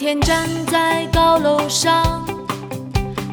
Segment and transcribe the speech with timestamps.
[0.00, 2.24] 天站在高楼上，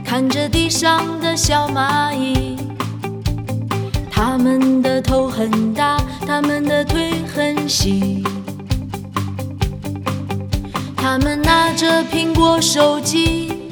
[0.04, 2.58] 看着地上的小蚂蚁，
[4.12, 8.22] 它们的头很大，它们的腿很细，
[10.98, 13.70] 它们拿着苹果手机，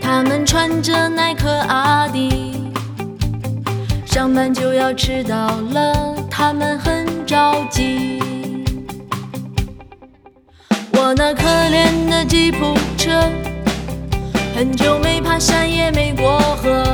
[0.00, 2.72] 它们穿着耐克阿迪，
[4.06, 8.37] 上班就要迟到了，它们很着急。
[12.38, 13.28] 吉普车，
[14.54, 16.84] 很久没爬山也没过河。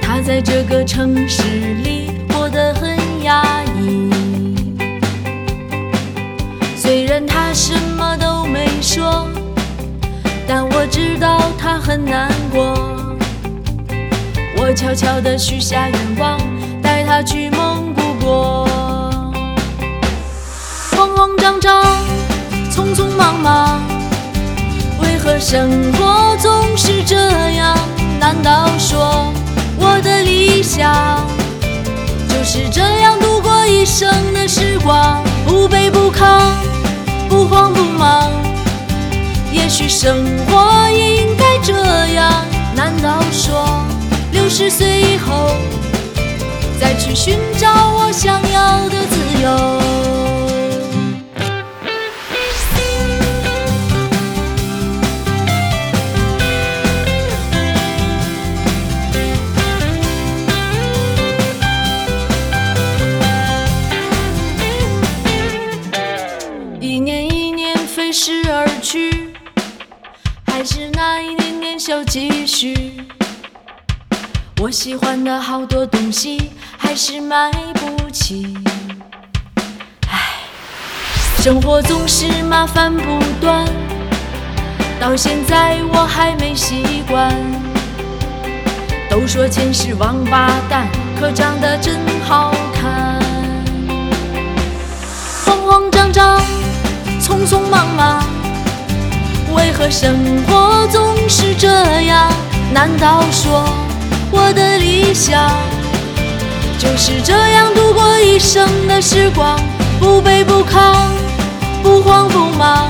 [0.00, 1.42] 他在这个城市
[1.82, 4.12] 里过得很压抑。
[6.76, 9.28] 虽然他什么都没说，
[10.46, 12.78] 但我知道他很难过。
[14.56, 16.38] 我悄悄地许下愿望，
[16.80, 18.63] 带他去蒙古国。
[23.44, 23.78] 吗，
[25.02, 27.14] 为何生活总是这
[27.50, 27.76] 样？
[28.18, 29.30] 难道说
[29.76, 31.26] 我的理想
[32.26, 35.22] 就是这样度过一生的时光？
[35.46, 36.40] 不卑不亢，
[37.28, 38.30] 不慌不忙。
[39.52, 41.74] 也许生活应该这
[42.14, 42.32] 样。
[42.74, 43.84] 难道说
[44.32, 45.50] 六十岁以后
[46.80, 48.40] 再去寻找我想
[71.06, 72.94] 那一点点小积蓄。
[74.58, 78.56] 我喜欢的好多东西，还是买不起。
[80.08, 80.40] 唉，
[81.42, 83.66] 生活总是麻烦不断，
[84.98, 87.36] 到现在我还没习惯。
[89.10, 90.88] 都说钱是王八蛋，
[91.20, 93.22] 可长得真好看。
[95.44, 96.40] 慌慌张张。
[97.20, 98.24] 匆匆忙忙，
[99.54, 100.14] 为何生
[100.46, 100.73] 活？
[102.74, 103.64] 难道说
[104.32, 105.48] 我的理想
[106.76, 109.56] 就是这样度过一生的时光？
[110.00, 110.92] 不卑不亢，
[111.84, 112.88] 不慌不忙。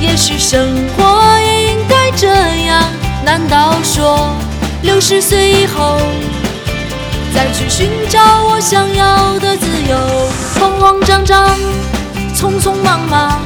[0.00, 2.28] 也许生活也应该这
[2.66, 2.84] 样。
[3.24, 4.36] 难道说
[4.82, 5.98] 六十岁以后
[7.34, 9.98] 再去寻找我想要的自由？
[10.60, 11.58] 慌慌张张。
[12.36, 13.40] 匆匆忙忙，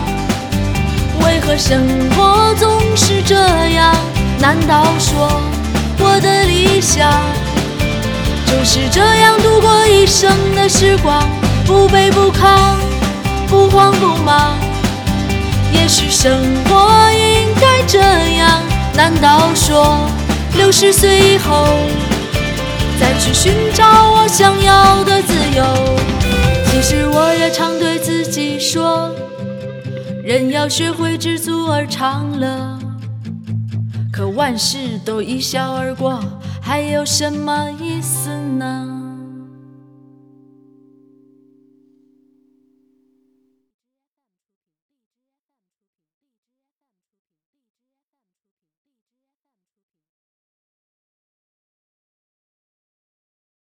[1.25, 1.81] 为何生
[2.15, 2.74] 活总？
[4.55, 5.43] 难道说
[5.99, 7.11] 我的理想
[8.47, 11.21] 就是这样度过一生的时光？
[11.67, 12.77] 不卑不亢，
[13.49, 14.57] 不慌不忙。
[15.73, 17.99] 也许生活应该这
[18.37, 18.63] 样。
[18.95, 19.99] 难道说
[20.57, 21.67] 六十岁以后
[23.01, 25.65] 再去寻找我想要的自由？
[26.71, 28.61] 其实我也常对自己。
[28.61, 29.11] 说，
[30.23, 32.79] 人要学会知足而常乐。
[34.15, 36.23] 可万事都一笑而过，
[36.63, 38.94] 还有什么意思呢？